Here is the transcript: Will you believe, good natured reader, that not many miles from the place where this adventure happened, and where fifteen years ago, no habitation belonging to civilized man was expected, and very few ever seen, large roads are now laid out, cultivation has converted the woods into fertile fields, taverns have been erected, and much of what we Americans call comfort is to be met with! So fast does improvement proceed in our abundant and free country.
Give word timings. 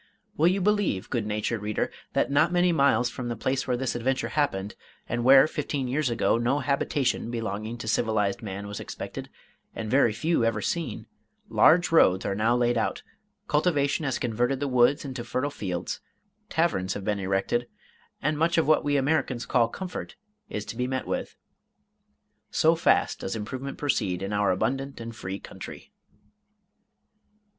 Will 0.35 0.47
you 0.47 0.61
believe, 0.61 1.11
good 1.11 1.27
natured 1.27 1.61
reader, 1.61 1.91
that 2.13 2.31
not 2.31 2.51
many 2.51 2.71
miles 2.71 3.07
from 3.11 3.27
the 3.27 3.35
place 3.35 3.67
where 3.67 3.77
this 3.77 3.93
adventure 3.93 4.29
happened, 4.29 4.73
and 5.07 5.23
where 5.23 5.45
fifteen 5.45 5.87
years 5.87 6.09
ago, 6.09 6.39
no 6.39 6.57
habitation 6.57 7.29
belonging 7.29 7.77
to 7.77 7.87
civilized 7.87 8.41
man 8.41 8.65
was 8.65 8.79
expected, 8.79 9.29
and 9.75 9.91
very 9.91 10.11
few 10.11 10.43
ever 10.43 10.59
seen, 10.59 11.05
large 11.49 11.91
roads 11.91 12.25
are 12.25 12.33
now 12.33 12.55
laid 12.57 12.79
out, 12.79 13.03
cultivation 13.47 14.03
has 14.03 14.17
converted 14.17 14.59
the 14.59 14.67
woods 14.67 15.05
into 15.05 15.23
fertile 15.23 15.51
fields, 15.51 16.01
taverns 16.49 16.95
have 16.95 17.05
been 17.05 17.19
erected, 17.19 17.67
and 18.23 18.39
much 18.39 18.57
of 18.57 18.67
what 18.67 18.83
we 18.83 18.97
Americans 18.97 19.45
call 19.45 19.67
comfort 19.67 20.15
is 20.49 20.65
to 20.65 20.75
be 20.75 20.87
met 20.87 21.05
with! 21.05 21.35
So 22.49 22.73
fast 22.73 23.19
does 23.19 23.35
improvement 23.35 23.77
proceed 23.77 24.23
in 24.23 24.33
our 24.33 24.49
abundant 24.49 24.99
and 24.99 25.15
free 25.15 25.39
country. 25.39 25.91